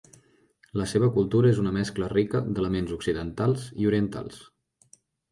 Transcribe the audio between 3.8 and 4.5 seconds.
i orientals.